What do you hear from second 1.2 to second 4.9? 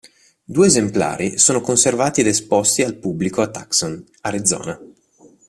sono conservati ed esposti al pubblico a Tucson, Arizona